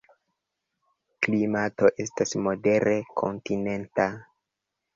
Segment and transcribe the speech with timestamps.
[1.27, 4.11] Klimato estas modere kontinenta.